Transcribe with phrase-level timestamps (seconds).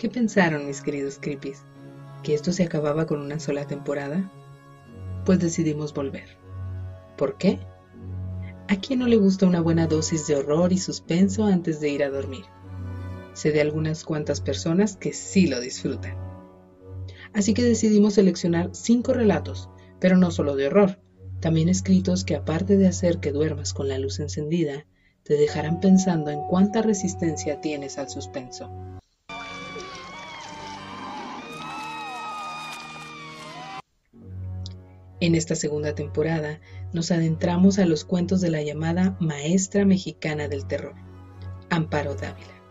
[0.00, 1.62] ¿Qué pensaron mis queridos creepies?
[2.22, 4.30] ¿Que esto se acababa con una sola temporada?
[5.26, 6.38] Pues decidimos volver.
[7.18, 7.58] ¿Por qué?
[8.68, 12.02] ¿A quién no le gusta una buena dosis de horror y suspenso antes de ir
[12.02, 12.44] a dormir?
[13.34, 16.16] Sé de algunas cuantas personas que sí lo disfrutan.
[17.34, 19.68] Así que decidimos seleccionar cinco relatos,
[20.00, 20.98] pero no solo de horror,
[21.40, 24.86] también escritos que aparte de hacer que duermas con la luz encendida,
[25.22, 28.70] te dejarán pensando en cuánta resistencia tienes al suspenso.
[35.20, 36.60] En esta segunda temporada
[36.94, 40.94] nos adentramos a los cuentos de la llamada maestra mexicana del terror,
[41.68, 42.62] Amparo Dávila.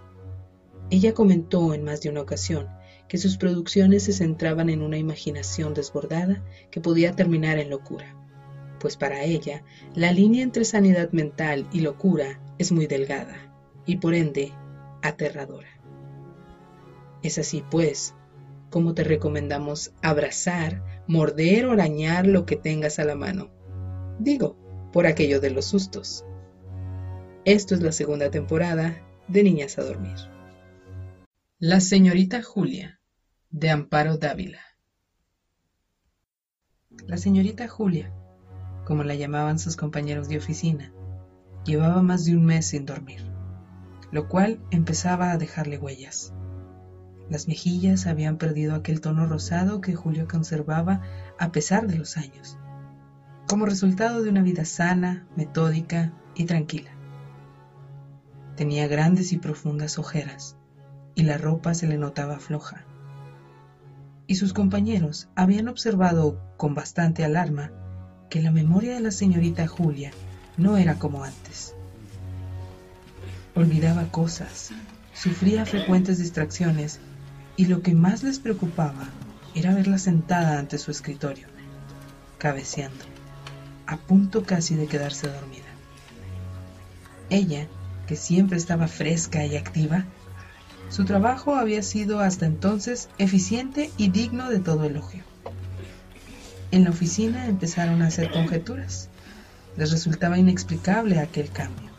[0.90, 2.68] Ella comentó en más de una ocasión
[3.08, 8.16] que sus producciones se centraban en una imaginación desbordada que podía terminar en locura,
[8.80, 9.64] pues para ella
[9.96, 13.36] la línea entre sanidad mental y locura es muy delgada
[13.86, 14.52] y por ende
[15.02, 15.70] aterradora.
[17.22, 18.16] Es así pues
[18.70, 23.50] como te recomendamos abrazar, morder o arañar lo que tengas a la mano.
[24.20, 24.58] Digo,
[24.94, 26.26] por aquello de los sustos.
[27.46, 30.18] Esto es la segunda temporada de Niñas a Dormir.
[31.58, 33.00] La señorita Julia,
[33.50, 34.62] de Amparo Dávila.
[37.08, 38.14] La señorita Julia,
[38.90, 40.92] como la llamaban sus compañeros de oficina,
[41.64, 43.22] llevaba más de un mes sin dormir,
[44.12, 46.34] lo cual empezaba a dejarle huellas.
[47.30, 51.02] Las mejillas habían perdido aquel tono rosado que Julio conservaba
[51.38, 52.58] a pesar de los años,
[53.48, 56.90] como resultado de una vida sana, metódica y tranquila.
[58.56, 60.58] Tenía grandes y profundas ojeras,
[61.14, 62.86] y la ropa se le notaba floja.
[64.26, 67.72] Y sus compañeros habían observado con bastante alarma
[68.30, 70.12] que la memoria de la señorita Julia
[70.58, 71.74] no era como antes.
[73.56, 74.70] Olvidaba cosas,
[75.14, 77.00] sufría frecuentes distracciones
[77.58, 79.10] y lo que más les preocupaba
[79.56, 81.48] era verla sentada ante su escritorio,
[82.38, 83.04] cabeceando,
[83.88, 85.66] a punto casi de quedarse dormida.
[87.30, 87.68] Ella,
[88.08, 90.06] que siempre estaba fresca y activa,
[90.90, 95.24] su trabajo había sido hasta entonces eficiente y digno de todo elogio.
[96.72, 99.10] En la oficina empezaron a hacer conjeturas.
[99.76, 101.90] Les resultaba inexplicable aquel cambio.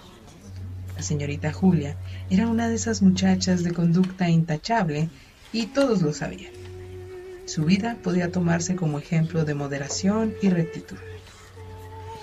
[0.96, 1.96] La señorita Julia
[2.28, 5.08] era una de esas muchachas de conducta intachable
[5.52, 6.52] y todos lo sabían.
[7.46, 10.98] Su vida podía tomarse como ejemplo de moderación y rectitud.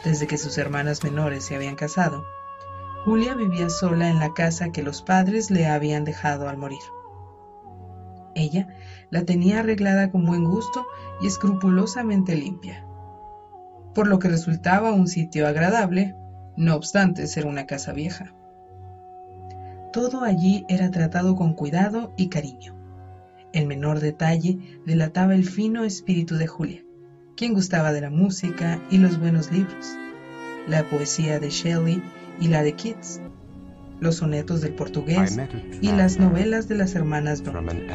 [0.05, 2.23] Desde que sus hermanas menores se habían casado,
[3.03, 6.79] Julia vivía sola en la casa que los padres le habían dejado al morir.
[8.35, 8.67] Ella
[9.09, 10.85] la tenía arreglada con buen gusto
[11.22, 12.85] y escrupulosamente limpia,
[13.94, 16.16] por lo que resultaba un sitio agradable,
[16.56, 18.34] no obstante ser una casa vieja.
[19.94, 22.75] Todo allí era tratado con cuidado y cariño.
[23.53, 26.84] El menor detalle delataba el fino espíritu de Julia,
[27.35, 29.95] quien gustaba de la música y los buenos libros,
[30.68, 32.03] la poesía de Shelley
[32.39, 33.22] y la de Keats,
[33.99, 35.37] los sonetos del portugués
[35.81, 37.87] y las novelas de las hermanas Bronte.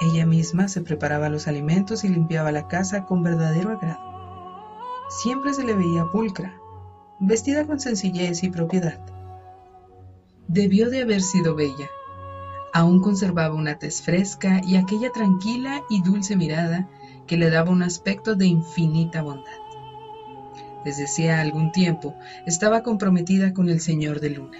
[0.00, 3.98] Ella misma se preparaba los alimentos y limpiaba la casa con verdadero agrado.
[5.08, 6.54] Siempre se le veía pulcra,
[7.18, 9.00] vestida con sencillez y propiedad.
[10.46, 11.88] Debió de haber sido bella,
[12.72, 16.88] Aún conservaba una tez fresca y aquella tranquila y dulce mirada
[17.26, 19.67] que le daba un aspecto de infinita bondad.
[20.84, 22.14] Desde hacía algún tiempo
[22.46, 24.58] estaba comprometida con el señor de Luna,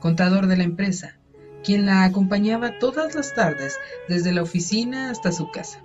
[0.00, 1.16] contador de la empresa,
[1.62, 3.78] quien la acompañaba todas las tardes
[4.08, 5.82] desde la oficina hasta su casa.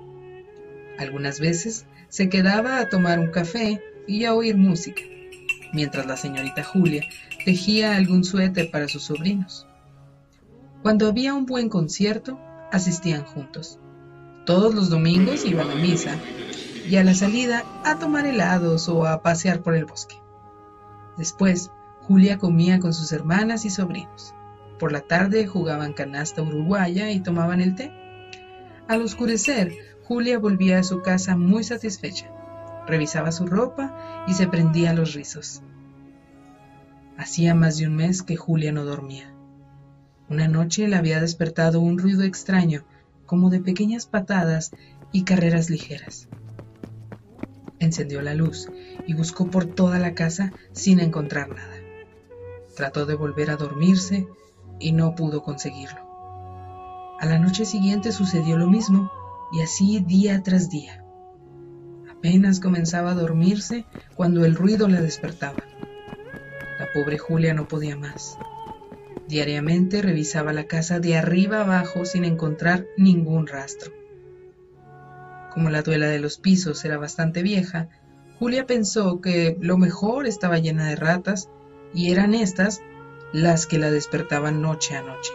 [0.97, 5.01] Algunas veces se quedaba a tomar un café y a oír música,
[5.73, 7.03] mientras la señorita Julia
[7.45, 9.67] tejía algún suéter para sus sobrinos.
[10.81, 12.39] Cuando había un buen concierto,
[12.71, 13.79] asistían juntos.
[14.45, 16.17] Todos los domingos iban a misa
[16.87, 20.15] y a la salida a tomar helados o a pasear por el bosque.
[21.17, 21.71] Después,
[22.01, 24.33] Julia comía con sus hermanas y sobrinos.
[24.79, 27.91] Por la tarde jugaban canasta uruguaya y tomaban el té.
[28.87, 29.73] Al oscurecer,
[30.05, 32.31] Julia volvía a su casa muy satisfecha.
[32.87, 35.61] Revisaba su ropa y se prendía los rizos.
[37.17, 39.31] Hacía más de un mes que Julia no dormía.
[40.29, 42.85] Una noche le había despertado un ruido extraño,
[43.25, 44.71] como de pequeñas patadas
[45.11, 46.27] y carreras ligeras.
[47.79, 48.67] Encendió la luz
[49.07, 51.75] y buscó por toda la casa sin encontrar nada.
[52.75, 54.27] Trató de volver a dormirse
[54.79, 55.99] y no pudo conseguirlo.
[57.19, 59.11] A la noche siguiente sucedió lo mismo
[59.51, 61.03] y así día tras día.
[62.09, 63.85] Apenas comenzaba a dormirse
[64.15, 65.59] cuando el ruido la despertaba.
[66.79, 68.37] La pobre Julia no podía más.
[69.27, 73.98] Diariamente revisaba la casa de arriba abajo sin encontrar ningún rastro.
[75.53, 77.89] Como la duela de los pisos era bastante vieja,
[78.37, 81.49] Julia pensó que lo mejor estaba llena de ratas
[81.93, 82.81] y eran estas
[83.33, 85.33] las que la despertaban noche a noche.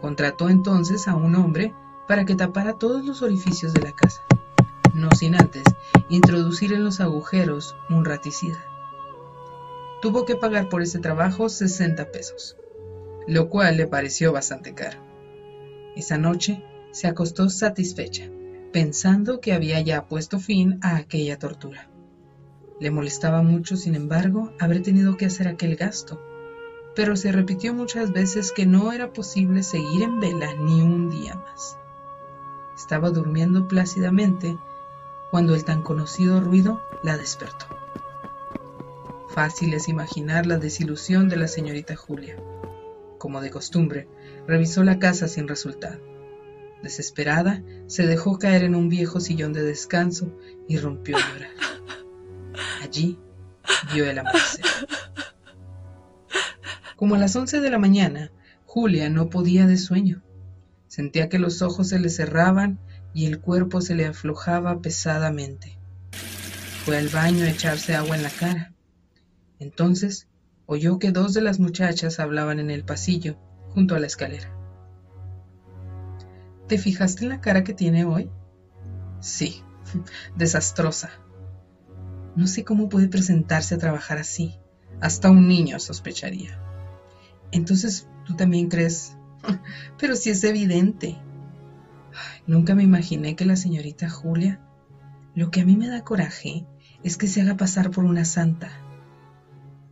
[0.00, 1.74] Contrató entonces a un hombre
[2.08, 4.22] para que tapara todos los orificios de la casa,
[4.94, 5.64] no sin antes
[6.08, 8.58] introducir en los agujeros un raticida.
[10.00, 12.56] Tuvo que pagar por ese trabajo 60 pesos,
[13.26, 14.98] lo cual le pareció bastante caro.
[15.96, 16.62] Esa noche
[16.92, 18.30] se acostó satisfecha,
[18.76, 21.88] pensando que había ya puesto fin a aquella tortura.
[22.78, 26.20] Le molestaba mucho, sin embargo, haber tenido que hacer aquel gasto,
[26.94, 31.36] pero se repitió muchas veces que no era posible seguir en vela ni un día
[31.36, 31.78] más.
[32.76, 34.58] Estaba durmiendo plácidamente
[35.30, 37.64] cuando el tan conocido ruido la despertó.
[39.30, 42.36] Fácil es imaginar la desilusión de la señorita Julia.
[43.16, 44.06] Como de costumbre,
[44.46, 46.15] revisó la casa sin resultado.
[46.86, 50.32] Desesperada, se dejó caer en un viejo sillón de descanso
[50.68, 51.50] y rompió a llorar.
[52.80, 53.18] Allí
[53.92, 54.64] vio el amanecer.
[56.94, 58.30] Como a las once de la mañana,
[58.66, 60.22] Julia no podía de sueño.
[60.86, 62.78] Sentía que los ojos se le cerraban
[63.12, 65.76] y el cuerpo se le aflojaba pesadamente.
[66.84, 68.74] Fue al baño a echarse agua en la cara.
[69.58, 70.28] Entonces
[70.66, 73.36] oyó que dos de las muchachas hablaban en el pasillo,
[73.70, 74.55] junto a la escalera.
[76.68, 78.30] ¿Te fijaste en la cara que tiene hoy?
[79.20, 79.62] Sí,
[80.36, 81.10] desastrosa.
[82.34, 84.56] No sé cómo puede presentarse a trabajar así.
[85.00, 86.58] Hasta un niño sospecharía.
[87.52, 89.16] Entonces, ¿tú también crees?
[89.98, 91.16] Pero si es evidente.
[92.46, 94.60] nunca me imaginé que la señorita Julia...
[95.34, 96.66] Lo que a mí me da coraje
[97.02, 98.70] es que se haga pasar por una santa.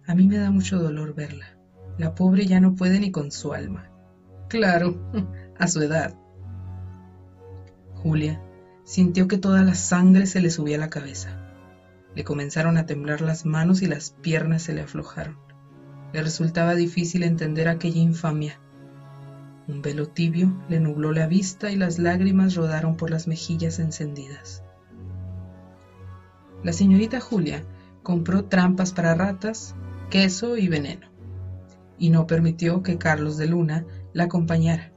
[0.06, 1.58] A mí me da mucho dolor verla.
[1.98, 3.90] La pobre ya no puede ni con su alma.
[4.48, 5.10] Claro,
[5.58, 6.16] a su edad.
[8.04, 8.38] Julia
[8.84, 11.40] sintió que toda la sangre se le subía a la cabeza.
[12.14, 15.38] Le comenzaron a temblar las manos y las piernas se le aflojaron.
[16.12, 18.60] Le resultaba difícil entender aquella infamia.
[19.68, 24.62] Un velo tibio le nubló la vista y las lágrimas rodaron por las mejillas encendidas.
[26.62, 27.64] La señorita Julia
[28.02, 29.74] compró trampas para ratas,
[30.10, 31.08] queso y veneno,
[31.98, 34.92] y no permitió que Carlos de Luna la acompañara,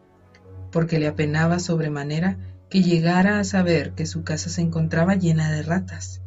[0.73, 2.37] porque le apenaba sobremanera
[2.69, 6.21] que llegara a saber que su casa se encontraba llena de ratas.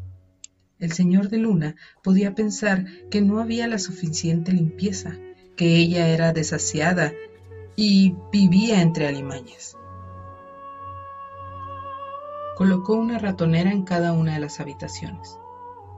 [0.78, 5.16] El señor de Luna podía pensar que no había la suficiente limpieza,
[5.56, 7.12] que ella era desasiada
[7.76, 9.76] y vivía entre alimañas.
[12.56, 15.38] Colocó una ratonera en cada una de las habitaciones,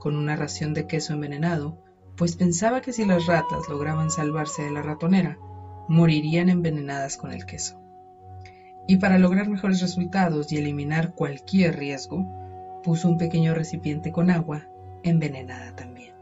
[0.00, 1.79] con una ración de queso envenenado,
[2.17, 5.38] pues pensaba que si las ratas lograban salvarse de la ratonera,
[5.88, 7.81] morirían envenenadas con el queso.
[8.87, 12.26] Y para lograr mejores resultados y eliminar cualquier riesgo,
[12.82, 14.67] puso un pequeño recipiente con agua
[15.02, 16.14] envenenada también.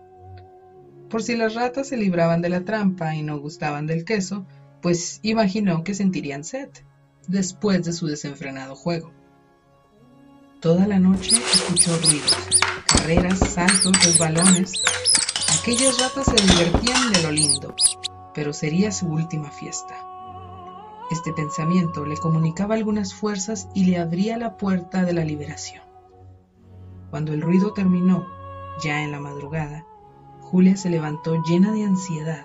[1.08, 4.46] Por si las ratas se libraban de la trampa y no gustaban del queso,
[4.80, 6.68] pues imaginó que sentirían sed
[7.26, 9.12] después de su desenfrenado juego.
[10.60, 12.36] Toda la noche escuchó ruidos,
[12.86, 14.72] carreras, saltos, resbalones.
[15.60, 17.74] Aquellas ratas se divertían de lo lindo,
[18.34, 20.09] pero sería su última fiesta.
[21.10, 25.82] Este pensamiento le comunicaba algunas fuerzas y le abría la puerta de la liberación.
[27.10, 28.26] Cuando el ruido terminó
[28.80, 29.84] ya en la madrugada,
[30.40, 32.44] Julia se levantó llena de ansiedad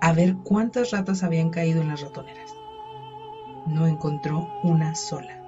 [0.00, 2.54] a ver cuántas ratas habían caído en las ratoneras.
[3.66, 5.42] No encontró una sola.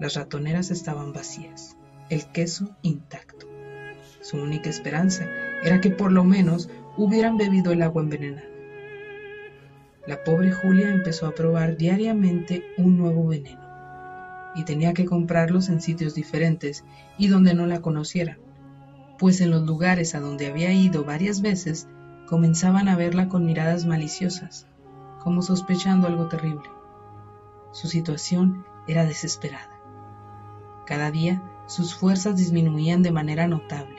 [0.00, 1.76] Las ratoneras estaban vacías,
[2.08, 3.46] el queso intacto.
[4.22, 5.28] Su única esperanza
[5.62, 8.53] era que por lo menos hubieran bebido el agua envenenada.
[10.06, 13.62] La pobre Julia empezó a probar diariamente un nuevo veneno
[14.54, 16.84] y tenía que comprarlos en sitios diferentes
[17.18, 18.44] y donde no la conocieran
[19.18, 21.88] pues en los lugares a donde había ido varias veces
[22.26, 24.66] comenzaban a verla con miradas maliciosas,
[25.22, 26.68] como sospechando algo terrible.
[27.72, 29.70] Su situación era desesperada.
[30.86, 33.96] Cada día sus fuerzas disminuían de manera notable.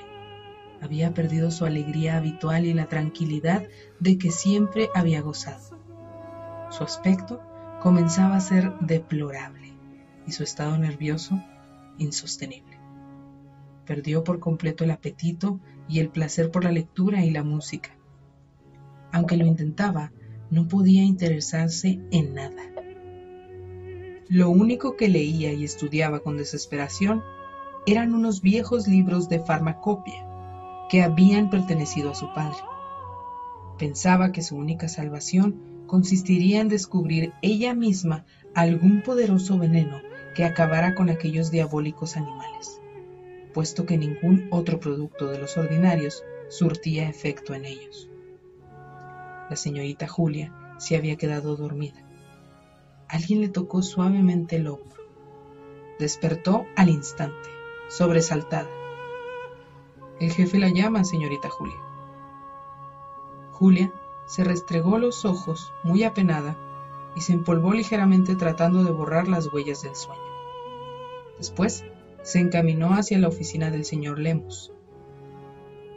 [0.82, 3.64] Había perdido su alegría habitual y la tranquilidad
[4.00, 5.75] de que siempre había gozado.
[6.70, 7.42] Su aspecto
[7.82, 9.74] comenzaba a ser deplorable
[10.28, 11.42] y su estado nervioso
[11.98, 12.80] insostenible.
[13.86, 17.92] Perdió por completo el apetito y el placer por la lectura y la música.
[19.12, 20.12] Aunque lo intentaba,
[20.50, 22.64] no podía interesarse en nada.
[24.28, 27.22] Lo único que leía y estudiaba con desesperación
[27.86, 30.26] eran unos viejos libros de farmacopia
[30.90, 32.58] que habían pertenecido a su padre.
[33.78, 40.02] Pensaba que su única salvación consistiría en descubrir ella misma algún poderoso veneno
[40.36, 42.82] que acabara con aquellos diabólicos animales,
[43.54, 48.10] puesto que ningún otro producto de los ordinarios surtía efecto en ellos.
[49.50, 52.04] La señorita Julia se había quedado dormida.
[53.08, 55.04] Alguien le tocó suavemente el hombro.
[56.00, 57.50] Despertó al instante,
[57.88, 58.70] sobresaltada.
[60.20, 61.78] El jefe la llama, señorita Julia.
[63.52, 63.94] Julia
[64.26, 66.58] se restregó los ojos, muy apenada,
[67.16, 70.22] y se empolvó ligeramente tratando de borrar las huellas del sueño.
[71.38, 71.84] Después
[72.24, 74.72] se encaminó hacia la oficina del señor Lemus.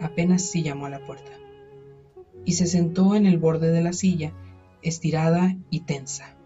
[0.01, 1.33] Apenas sí llamó a la puerta,
[2.45, 4.33] y se sentó en el borde de la silla,
[4.83, 6.37] estirada y tensa.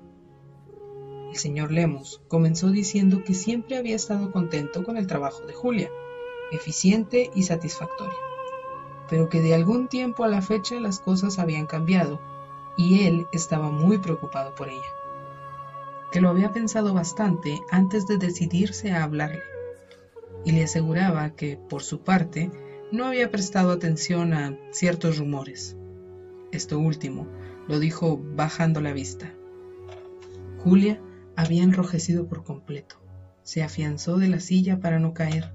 [1.31, 5.91] El señor Lemus comenzó diciendo que siempre había estado contento con el trabajo de Julia,
[6.51, 8.32] eficiente y satisfactorio
[9.13, 12.19] pero que de algún tiempo a la fecha las cosas habían cambiado
[12.79, 14.81] y él estaba muy preocupado por ella.
[16.11, 19.43] Que lo había pensado bastante antes de decidirse a hablarle
[20.47, 22.51] y le aseguraba que, por su parte,
[22.91, 25.77] no había prestado atención a ciertos rumores.
[26.51, 27.27] Esto último
[27.69, 29.31] lo dijo bajando la vista.
[30.65, 31.03] Julia
[31.37, 32.97] había enrojecido por completo.
[33.43, 35.53] Se afianzó de la silla para no caer.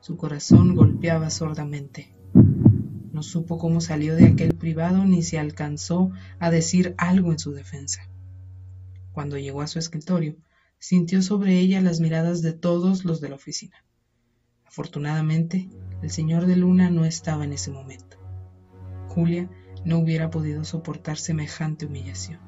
[0.00, 2.15] Su corazón golpeaba sordamente.
[3.16, 7.52] No supo cómo salió de aquel privado ni se alcanzó a decir algo en su
[7.52, 8.02] defensa.
[9.12, 10.36] Cuando llegó a su escritorio,
[10.78, 13.82] sintió sobre ella las miradas de todos los de la oficina.
[14.66, 15.70] Afortunadamente,
[16.02, 18.18] el señor de Luna no estaba en ese momento.
[19.08, 19.48] Julia
[19.86, 22.40] no hubiera podido soportar semejante humillación.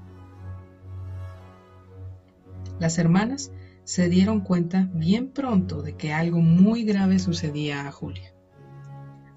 [2.79, 3.53] Las hermanas
[3.85, 8.35] se dieron cuenta bien pronto de que algo muy grave sucedía a Julia.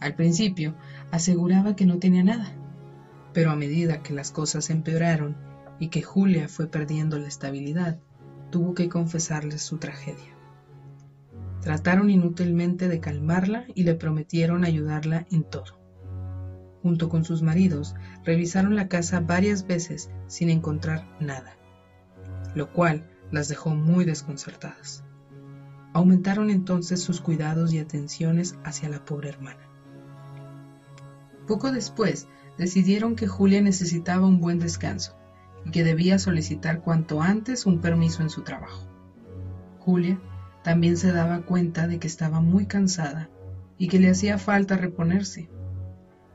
[0.02, 0.74] Al principio
[1.12, 2.52] aseguraba que no tenía nada,
[3.34, 5.38] pero a medida que las cosas empeoraron
[5.80, 8.00] y que Julia fue perdiendo la estabilidad,
[8.50, 10.36] tuvo que confesarles su tragedia.
[11.62, 15.80] Trataron inútilmente de calmarla y le prometieron ayudarla en todo.
[16.82, 17.94] Junto con sus maridos,
[18.26, 21.56] revisaron la casa varias veces sin encontrar nada,
[22.56, 25.04] lo cual las dejó muy desconcertadas.
[25.94, 29.71] Aumentaron entonces sus cuidados y atenciones hacia la pobre hermana.
[31.48, 35.18] Poco después decidieron que Julia necesitaba un buen descanso
[35.66, 38.88] y que debía solicitar cuanto antes un permiso en su trabajo.
[39.80, 40.20] Julia
[40.64, 43.30] también se daba cuenta de que estaba muy cansada
[43.78, 45.50] y que le hacía falta reponerse,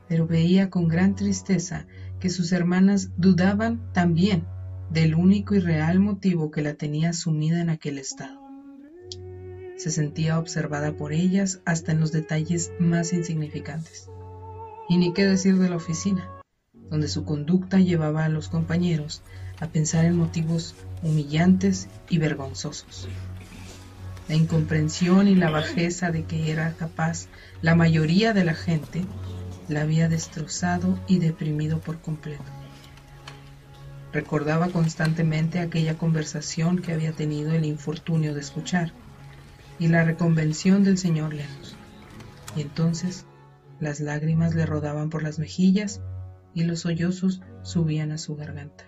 [0.08, 1.86] pero veía con gran tristeza
[2.18, 4.44] que sus hermanas dudaban también
[4.90, 8.40] del único y real motivo que la tenía sumida en aquel estado.
[9.76, 14.10] Se sentía observada por ellas hasta en los detalles más insignificantes.
[14.88, 16.28] Y ni qué decir de la oficina,
[16.90, 19.22] donde su conducta llevaba a los compañeros
[19.60, 23.08] a pensar en motivos humillantes y vergonzosos.
[24.28, 27.28] La incomprensión y la bajeza de que era capaz
[27.62, 29.04] la mayoría de la gente
[29.68, 32.44] la había destrozado y deprimido por completo.
[34.12, 38.92] Recordaba constantemente aquella conversación que había tenido el infortunio de escuchar
[39.78, 41.76] y la reconvención del señor Lenos.
[42.56, 43.26] Y entonces
[43.80, 46.00] las lágrimas le rodaban por las mejillas
[46.54, 48.85] y los sollozos subían a su garganta.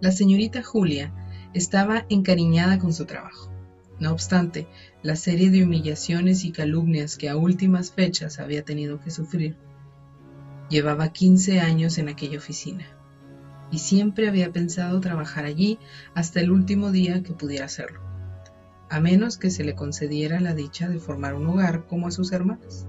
[0.00, 1.14] La señorita Julia
[1.54, 3.50] estaba encariñada con su trabajo.
[3.98, 4.66] No obstante,
[5.02, 9.56] la serie de humillaciones y calumnias que a últimas fechas había tenido que sufrir,
[10.68, 12.86] llevaba 15 años en aquella oficina
[13.70, 15.78] y siempre había pensado trabajar allí
[16.14, 18.00] hasta el último día que pudiera hacerlo,
[18.90, 22.32] a menos que se le concediera la dicha de formar un hogar como a sus
[22.32, 22.86] hermanas.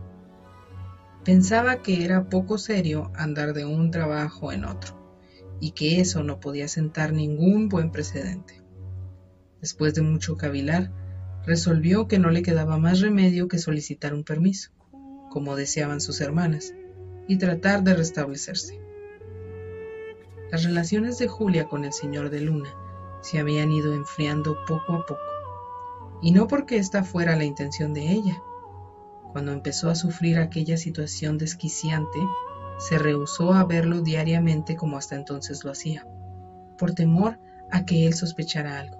[1.27, 4.95] Pensaba que era poco serio andar de un trabajo en otro
[5.59, 8.63] y que eso no podía sentar ningún buen precedente.
[9.59, 10.89] Después de mucho cavilar,
[11.45, 14.71] resolvió que no le quedaba más remedio que solicitar un permiso,
[15.29, 16.73] como deseaban sus hermanas,
[17.27, 18.79] y tratar de restablecerse.
[20.49, 22.73] Las relaciones de Julia con el señor de Luna
[23.21, 25.19] se habían ido enfriando poco a poco,
[26.21, 28.41] y no porque esta fuera la intención de ella,
[29.31, 32.19] cuando empezó a sufrir aquella situación desquiciante,
[32.77, 36.05] se rehusó a verlo diariamente como hasta entonces lo hacía,
[36.77, 37.39] por temor
[37.71, 38.97] a que él sospechara algo.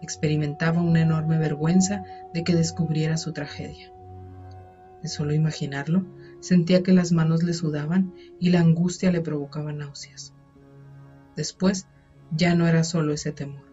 [0.00, 2.02] Experimentaba una enorme vergüenza
[2.32, 3.92] de que descubriera su tragedia.
[5.02, 6.04] De solo imaginarlo,
[6.40, 10.34] sentía que las manos le sudaban y la angustia le provocaba náuseas.
[11.36, 11.86] Después,
[12.30, 13.64] ya no era solo ese temor,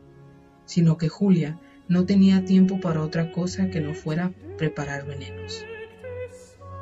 [0.65, 1.59] sino que Julia
[1.91, 5.65] no tenía tiempo para otra cosa que no fuera preparar venenos.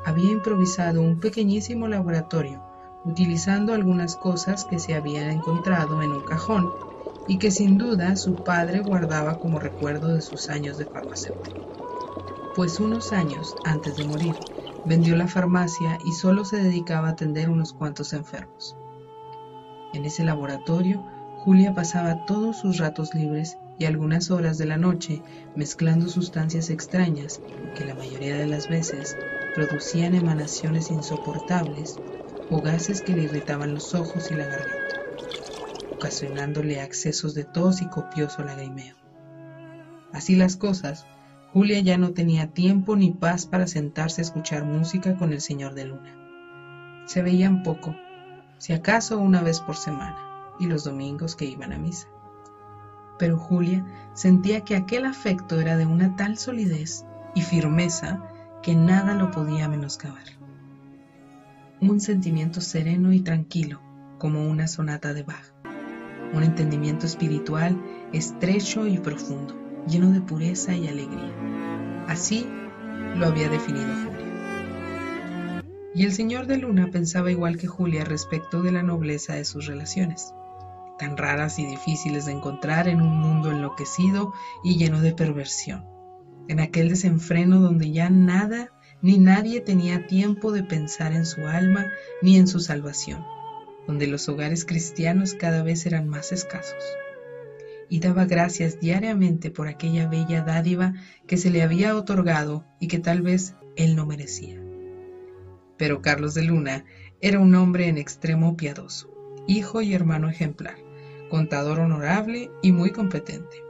[0.04, 2.62] Había improvisado un pequeñísimo laboratorio
[3.04, 6.70] utilizando algunas cosas que se habían encontrado en un cajón
[7.26, 11.56] y que sin duda su padre guardaba como recuerdo de sus años de farmacéutico.
[12.54, 14.36] Pues unos años antes de morir,
[14.84, 18.76] vendió la farmacia y solo se dedicaba a atender unos cuantos enfermos.
[19.92, 21.04] En ese laboratorio,
[21.38, 25.22] Julia pasaba todos sus ratos libres y algunas horas de la noche
[25.56, 27.40] mezclando sustancias extrañas
[27.74, 29.16] que la mayoría de las veces
[29.54, 31.98] producían emanaciones insoportables
[32.50, 35.00] o gases que le irritaban los ojos y la garganta,
[35.96, 38.96] ocasionándole accesos de tos y copioso lagrimeo.
[40.12, 41.06] Así las cosas,
[41.54, 45.74] Julia ya no tenía tiempo ni paz para sentarse a escuchar música con el señor
[45.74, 47.04] de Luna.
[47.06, 47.96] Se veían poco,
[48.58, 50.18] si acaso una vez por semana,
[50.58, 52.08] y los domingos que iban a misa.
[53.20, 57.04] Pero Julia sentía que aquel afecto era de una tal solidez
[57.36, 58.20] y firmeza
[58.64, 60.40] que nada lo podía menoscabar
[61.80, 63.80] un sentimiento sereno y tranquilo,
[64.18, 65.54] como una sonata de Bach,
[66.34, 67.80] un entendimiento espiritual
[68.12, 71.34] estrecho y profundo, lleno de pureza y alegría.
[72.06, 72.46] Así
[73.16, 75.62] lo había definido Julia.
[75.94, 79.66] Y el señor de Luna pensaba igual que Julia respecto de la nobleza de sus
[79.66, 80.34] relaciones,
[81.00, 85.86] tan raras y difíciles de encontrar en un mundo enloquecido y lleno de perversión,
[86.46, 91.86] en aquel desenfreno donde ya nada ni nadie tenía tiempo de pensar en su alma
[92.20, 93.24] ni en su salvación,
[93.86, 96.84] donde los hogares cristianos cada vez eran más escasos.
[97.88, 100.92] Y daba gracias diariamente por aquella bella dádiva
[101.26, 104.60] que se le había otorgado y que tal vez él no merecía.
[105.78, 106.84] Pero Carlos de Luna
[107.22, 109.10] era un hombre en extremo piadoso,
[109.48, 110.89] hijo y hermano ejemplar,
[111.30, 113.64] contador honorable y muy competente.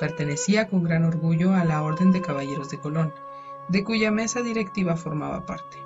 [0.00, 3.12] Pertenecía con gran orgullo a la Orden de Caballeros de Colón,
[3.68, 5.76] de cuya mesa directiva formaba parte.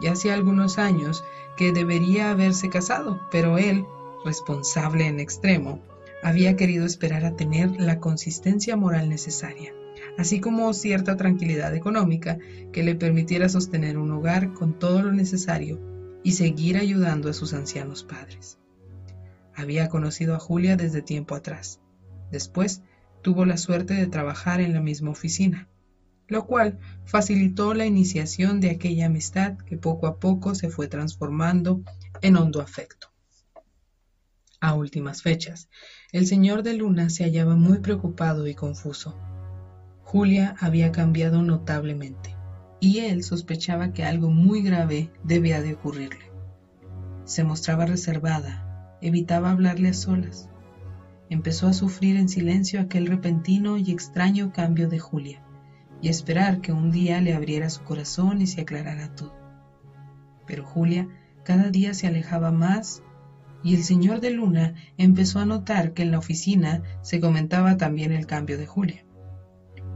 [0.00, 1.22] Ya hacía algunos años
[1.56, 3.84] que debería haberse casado, pero él,
[4.24, 5.82] responsable en extremo,
[6.22, 9.74] había querido esperar a tener la consistencia moral necesaria,
[10.16, 12.38] así como cierta tranquilidad económica
[12.72, 15.80] que le permitiera sostener un hogar con todo lo necesario
[16.22, 18.61] y seguir ayudando a sus ancianos padres.
[19.54, 21.80] Había conocido a Julia desde tiempo atrás.
[22.30, 22.82] Después
[23.22, 25.68] tuvo la suerte de trabajar en la misma oficina
[26.32, 31.82] lo cual facilitó la iniciación de aquella amistad que poco a poco se fue transformando
[32.22, 33.08] en hondo afecto.
[34.60, 35.68] A últimas fechas,
[36.12, 39.14] el señor de Luna se hallaba muy preocupado y confuso.
[40.04, 42.36] Julia había cambiado notablemente,
[42.80, 46.30] y él sospechaba que algo muy grave debía de ocurrirle.
[47.24, 48.61] Se mostraba reservada,
[49.02, 50.48] evitaba hablarle a solas.
[51.28, 55.42] Empezó a sufrir en silencio aquel repentino y extraño cambio de Julia
[56.00, 59.34] y esperar que un día le abriera su corazón y se aclarara todo.
[60.46, 61.08] Pero Julia
[61.44, 63.02] cada día se alejaba más
[63.64, 68.12] y el señor de Luna empezó a notar que en la oficina se comentaba también
[68.12, 69.04] el cambio de Julia.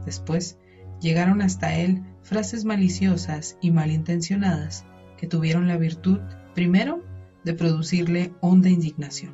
[0.05, 0.57] Después
[1.01, 4.85] llegaron hasta él frases maliciosas y malintencionadas
[5.17, 6.19] que tuvieron la virtud,
[6.53, 7.03] primero,
[7.47, 9.33] de producirle honda indignación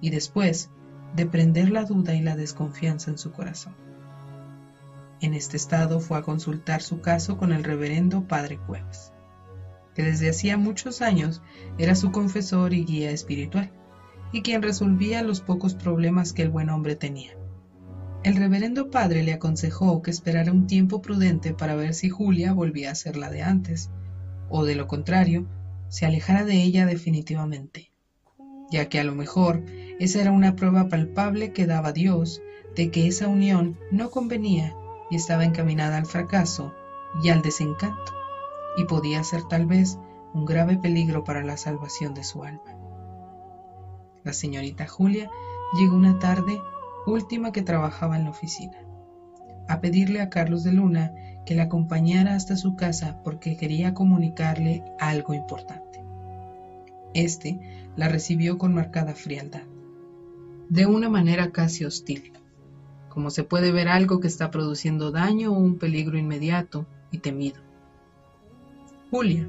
[0.00, 0.68] y después
[1.14, 3.76] de prender la duda y la desconfianza en su corazón.
[5.20, 9.12] En este estado fue a consultar su caso con el reverendo Padre Cuevas,
[9.94, 11.40] que desde hacía muchos años
[11.78, 13.70] era su confesor y guía espiritual,
[14.32, 17.36] y quien resolvía los pocos problemas que el buen hombre tenía.
[18.24, 22.90] El reverendo padre le aconsejó que esperara un tiempo prudente para ver si Julia volvía
[22.90, 23.90] a ser la de antes,
[24.48, 25.46] o de lo contrario,
[25.92, 27.92] se alejara de ella definitivamente,
[28.70, 29.62] ya que a lo mejor
[30.00, 32.40] esa era una prueba palpable que daba Dios
[32.74, 34.74] de que esa unión no convenía
[35.10, 36.72] y estaba encaminada al fracaso
[37.22, 38.10] y al desencanto,
[38.78, 39.98] y podía ser tal vez
[40.32, 42.78] un grave peligro para la salvación de su alma.
[44.24, 45.30] La señorita Julia
[45.78, 46.58] llegó una tarde,
[47.06, 48.78] última que trabajaba en la oficina,
[49.68, 51.12] a pedirle a Carlos de Luna
[51.46, 56.00] que la acompañara hasta su casa porque quería comunicarle algo importante.
[57.14, 57.60] Este
[57.96, 59.64] la recibió con marcada frialdad,
[60.68, 62.32] de una manera casi hostil
[63.12, 67.60] como se puede ver algo que está produciendo daño o un peligro inmediato y temido.
[69.10, 69.46] Julia,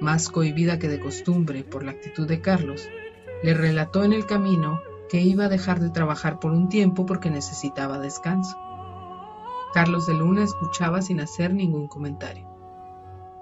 [0.00, 2.88] más cohibida que de costumbre por la actitud de Carlos,
[3.44, 7.30] le relató en el camino que iba a dejar de trabajar por un tiempo porque
[7.30, 8.58] necesitaba descanso.
[9.76, 12.48] Carlos de Luna escuchaba sin hacer ningún comentario.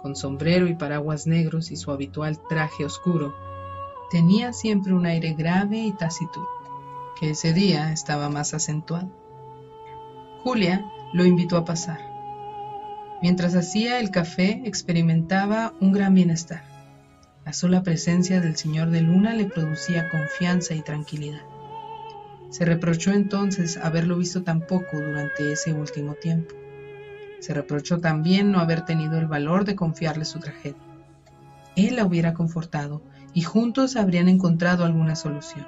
[0.02, 3.36] Con sombrero y paraguas negros y su habitual traje oscuro,
[4.10, 6.48] tenía siempre un aire grave y taciturno,
[7.20, 9.12] que ese día estaba más acentuado.
[10.42, 12.00] Julia lo invitó a pasar.
[13.22, 16.64] Mientras hacía el café experimentaba un gran bienestar.
[17.46, 21.53] La sola presencia del señor de Luna le producía confianza y tranquilidad.
[22.54, 26.54] Se reprochó entonces haberlo visto tan poco durante ese último tiempo.
[27.40, 30.80] Se reprochó también no haber tenido el valor de confiarle su tragedia.
[31.74, 35.66] Él la hubiera confortado y juntos habrían encontrado alguna solución.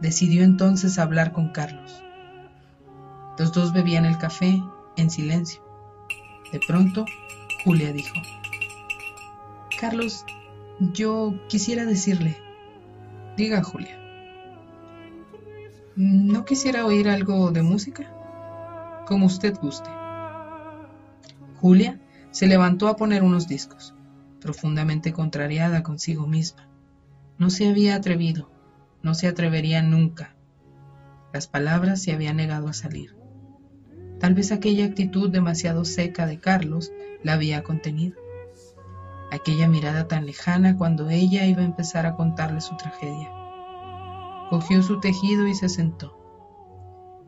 [0.00, 2.00] Decidió entonces hablar con Carlos.
[3.36, 4.62] Los dos bebían el café
[4.96, 5.64] en silencio.
[6.52, 7.06] De pronto,
[7.64, 8.14] Julia dijo,
[9.80, 10.24] Carlos,
[10.92, 12.36] yo quisiera decirle,
[13.36, 14.07] diga Julia,
[15.98, 18.04] ¿no quisiera oír algo de música?
[19.04, 19.90] Como usted guste.
[21.56, 23.96] Julia se levantó a poner unos discos,
[24.40, 26.68] profundamente contrariada consigo misma.
[27.36, 28.48] No se había atrevido,
[29.02, 30.36] no se atrevería nunca.
[31.32, 33.16] Las palabras se habían negado a salir.
[34.20, 36.92] Tal vez aquella actitud demasiado seca de Carlos
[37.24, 38.16] la había contenido
[39.32, 43.37] aquella mirada tan lejana cuando ella iba a empezar a contarle su tragedia.
[44.50, 46.16] Cogió su tejido y se sentó.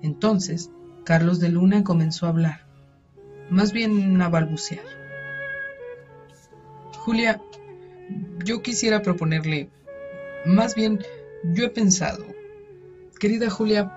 [0.03, 0.71] Entonces,
[1.05, 2.67] Carlos de Luna comenzó a hablar,
[3.51, 4.85] más bien a balbucear.
[6.99, 7.41] Julia,
[8.45, 9.71] yo quisiera proponerle,
[10.47, 11.01] más bien,
[11.45, 12.25] yo he pensado,
[13.19, 13.93] querida Julia,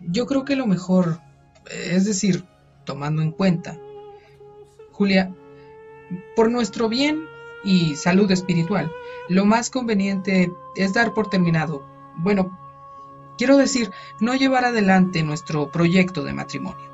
[0.00, 1.20] yo creo que lo mejor,
[1.70, 2.44] es decir,
[2.84, 3.78] tomando en cuenta,
[4.92, 5.34] Julia,
[6.34, 7.24] por nuestro bien
[7.64, 8.90] y salud espiritual,
[9.28, 11.84] lo más conveniente es dar por terminado,
[12.18, 12.58] bueno,
[13.36, 16.90] quiero decir, no llevar adelante nuestro proyecto de matrimonio.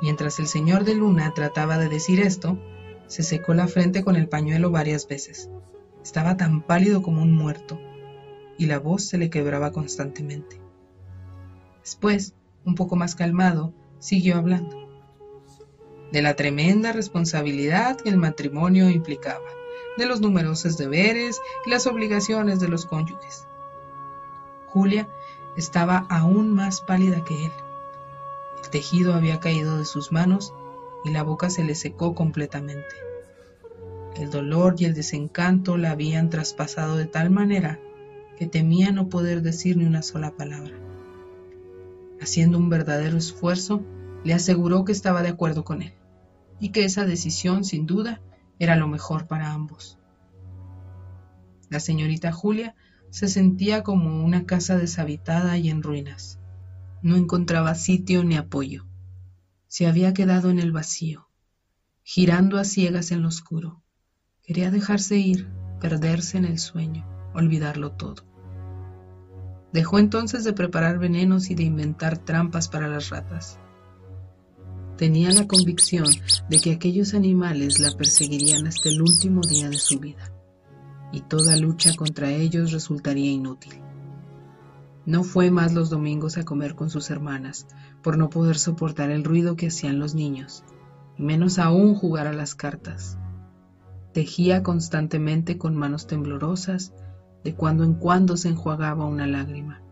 [0.00, 2.58] Mientras el señor de Luna trataba de decir esto,
[3.06, 5.50] se secó la frente con el pañuelo varias veces.
[6.02, 7.78] Estaba tan pálido como un muerto,
[8.58, 10.60] y la voz se le quebraba constantemente.
[11.80, 14.82] Después, un poco más calmado, siguió hablando
[16.12, 19.48] de la tremenda responsabilidad que el matrimonio implicaba,
[19.96, 23.46] de los numerosos deberes y las obligaciones de los cónyuges.
[24.66, 25.08] Julia
[25.56, 27.52] estaba aún más pálida que él.
[28.62, 30.54] El tejido había caído de sus manos
[31.04, 32.94] y la boca se le secó completamente.
[34.16, 37.78] El dolor y el desencanto la habían traspasado de tal manera
[38.38, 40.74] que temía no poder decir ni una sola palabra.
[42.20, 43.82] Haciendo un verdadero esfuerzo,
[44.24, 45.92] le aseguró que estaba de acuerdo con él
[46.60, 48.20] y que esa decisión, sin duda,
[48.62, 49.98] era lo mejor para ambos.
[51.68, 52.76] La señorita Julia
[53.10, 56.38] se sentía como una casa deshabitada y en ruinas.
[57.02, 58.86] No encontraba sitio ni apoyo.
[59.66, 61.28] Se había quedado en el vacío,
[62.04, 63.82] girando a ciegas en lo oscuro.
[64.44, 65.48] Quería dejarse ir,
[65.80, 68.22] perderse en el sueño, olvidarlo todo.
[69.72, 73.58] Dejó entonces de preparar venenos y de inventar trampas para las ratas.
[75.02, 76.06] Tenía la convicción
[76.48, 80.30] de que aquellos animales la perseguirían hasta el último día de su vida,
[81.10, 83.80] y toda lucha contra ellos resultaría inútil.
[85.04, 87.66] No fue más los domingos a comer con sus hermanas,
[88.00, 90.62] por no poder soportar el ruido que hacían los niños,
[91.18, 93.18] y menos aún jugar a las cartas.
[94.12, 96.94] Tejía constantemente con manos temblorosas,
[97.42, 99.82] de cuando en cuando se enjuagaba una lágrima,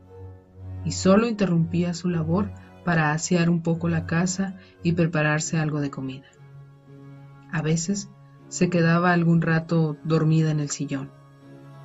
[0.84, 2.52] y solo interrumpía su labor
[2.84, 6.26] para asear un poco la casa y prepararse algo de comida.
[7.52, 8.10] A veces
[8.48, 11.10] se quedaba algún rato dormida en el sillón,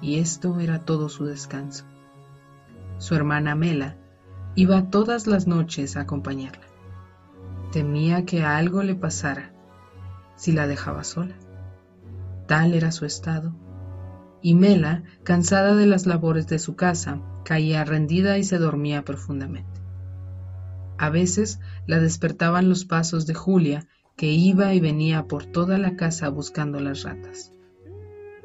[0.02, 1.86] y esto era todo su descanso.
[2.98, 3.98] Su hermana Mela
[4.56, 6.66] iba todas las noches a acompañarla.
[7.72, 9.52] Temía que algo le pasara
[10.36, 11.36] si la dejaba sola.
[12.48, 13.54] Tal era su estado.
[14.42, 19.85] Y Mela, cansada de las labores de su casa, caía rendida y se dormía profundamente.
[20.98, 25.96] A veces la despertaban los pasos de Julia, que iba y venía por toda la
[25.96, 27.52] casa buscando las ratas.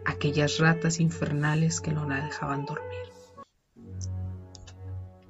[0.05, 2.99] Aquellas ratas infernales que no la dejaban dormir.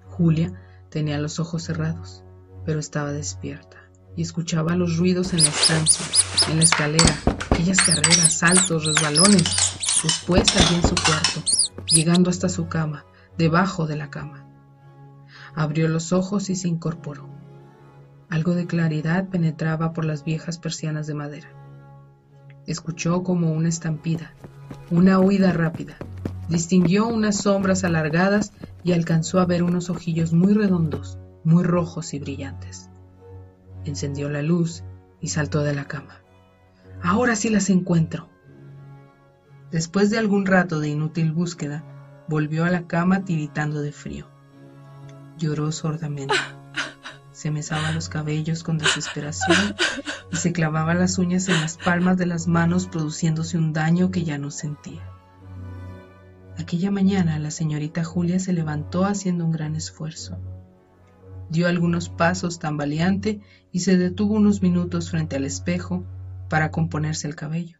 [0.06, 0.52] Julia
[0.90, 2.24] tenía los ojos cerrados,
[2.64, 6.04] pero estaba despierta y escuchaba los ruidos en la estancia,
[6.50, 7.18] en la escalera,
[7.50, 9.44] aquellas carreras, saltos, resbalones.
[10.02, 11.42] Después allí en su cuarto,
[11.86, 13.04] llegando hasta su cama,
[13.36, 14.49] debajo de la cama.
[15.54, 17.28] Abrió los ojos y se incorporó.
[18.28, 21.48] Algo de claridad penetraba por las viejas persianas de madera.
[22.66, 24.34] Escuchó como una estampida,
[24.90, 25.96] una huida rápida.
[26.48, 28.52] Distinguió unas sombras alargadas
[28.84, 32.88] y alcanzó a ver unos ojillos muy redondos, muy rojos y brillantes.
[33.84, 34.84] Encendió la luz
[35.20, 36.22] y saltó de la cama.
[37.02, 38.28] Ahora sí las encuentro.
[39.72, 41.84] Después de algún rato de inútil búsqueda,
[42.28, 44.26] volvió a la cama tiritando de frío
[45.40, 46.34] lloró sordamente.
[47.32, 49.74] Se mesaba los cabellos con desesperación
[50.30, 54.22] y se clavaba las uñas en las palmas de las manos produciéndose un daño que
[54.22, 55.02] ya no sentía.
[56.58, 60.38] Aquella mañana la señorita Julia se levantó haciendo un gran esfuerzo.
[61.48, 63.40] Dio algunos pasos tambaleante
[63.72, 66.04] y se detuvo unos minutos frente al espejo
[66.50, 67.78] para componerse el cabello.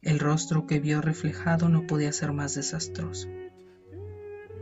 [0.00, 3.28] El rostro que vio reflejado no podía ser más desastroso.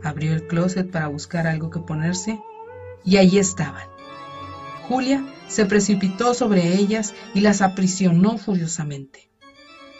[0.03, 2.39] Abrió el closet para buscar algo que ponerse
[3.03, 3.87] y allí estaban.
[4.87, 9.29] Julia se precipitó sobre ellas y las aprisionó furiosamente.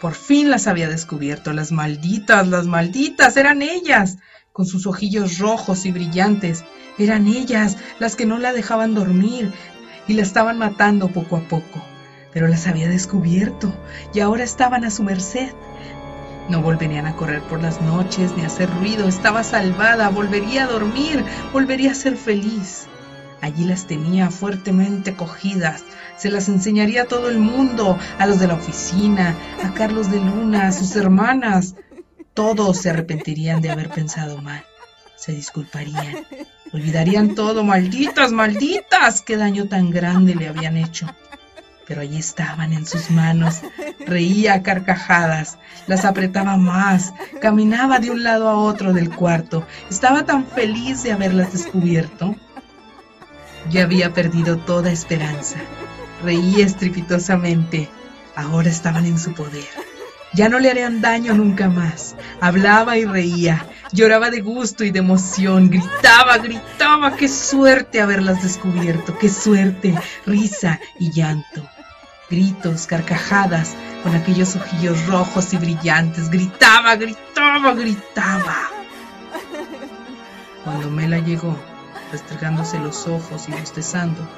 [0.00, 4.18] Por fin las había descubierto, las malditas, las malditas, eran ellas,
[4.52, 6.64] con sus ojillos rojos y brillantes,
[6.98, 9.52] eran ellas las que no la dejaban dormir
[10.06, 11.82] y la estaban matando poco a poco.
[12.32, 13.72] Pero las había descubierto
[14.14, 15.50] y ahora estaban a su merced.
[16.48, 19.06] No volverían a correr por las noches ni a hacer ruido.
[19.06, 22.86] Estaba salvada, volvería a dormir, volvería a ser feliz.
[23.42, 25.84] Allí las tenía fuertemente cogidas.
[26.16, 30.20] Se las enseñaría a todo el mundo, a los de la oficina, a Carlos de
[30.20, 31.74] Luna, a sus hermanas.
[32.34, 34.64] Todos se arrepentirían de haber pensado mal.
[35.16, 36.26] Se disculparían.
[36.72, 37.62] Olvidarían todo.
[37.62, 39.20] Malditas, malditas.
[39.20, 41.06] Qué daño tan grande le habían hecho
[41.88, 43.62] pero allí estaban en sus manos.
[44.06, 49.66] Reía a carcajadas, las apretaba más, caminaba de un lado a otro del cuarto.
[49.90, 52.36] Estaba tan feliz de haberlas descubierto.
[53.70, 55.56] Ya había perdido toda esperanza.
[56.22, 57.88] Reía estrepitosamente.
[58.36, 59.64] Ahora estaban en su poder.
[60.34, 62.14] Ya no le harían daño nunca más.
[62.40, 69.16] Hablaba y reía, lloraba de gusto y de emoción, gritaba, gritaba, qué suerte haberlas descubierto,
[69.18, 69.94] qué suerte,
[70.26, 71.66] risa y llanto
[72.30, 76.30] gritos, carcajadas, con aquellos ojillos rojos y brillantes.
[76.30, 78.56] Gritaba, gritaba, gritaba.
[80.64, 81.56] Cuando Mela llegó,
[82.12, 84.28] restregándose los ojos y bostezando,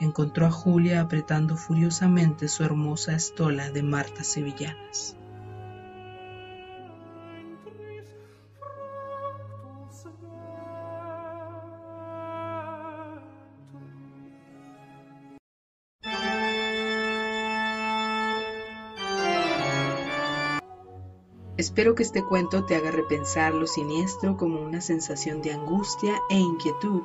[0.00, 5.16] encontró a Julia apretando furiosamente su hermosa estola de Marta Sevillanas.
[21.62, 26.36] Espero que este cuento te haga repensar lo siniestro como una sensación de angustia e
[26.36, 27.02] inquietud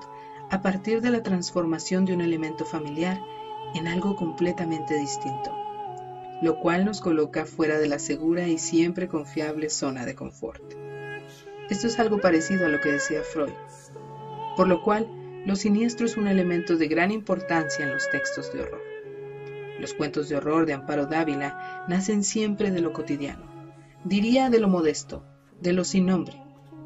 [0.49, 3.21] a partir de la transformación de un elemento familiar
[3.75, 5.55] en algo completamente distinto,
[6.41, 10.63] lo cual nos coloca fuera de la segura y siempre confiable zona de confort.
[11.69, 13.53] Esto es algo parecido a lo que decía Freud,
[14.55, 15.07] por lo cual
[15.45, 18.81] lo siniestro es un elemento de gran importancia en los textos de horror.
[19.79, 23.56] Los cuentos de horror de Amparo Dávila nacen siempre de lo cotidiano
[24.07, 25.23] diría de lo modesto,
[25.59, 26.41] de lo sin nombre,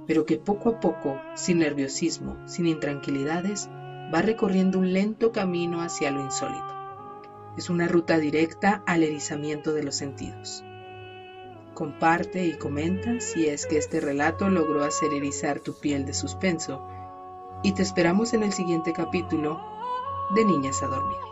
[0.08, 3.70] pero que poco a poco, sin nerviosismo, sin intranquilidades,
[4.14, 6.76] va recorriendo un lento camino hacia lo insólito.
[7.58, 10.64] Es una ruta directa al erizamiento de los sentidos.
[11.76, 16.86] Comparte y comenta si es que este relato logró hacer erizar tu piel de suspenso
[17.62, 19.62] y te esperamos en el siguiente capítulo
[20.34, 21.31] de Niñas a Dormir.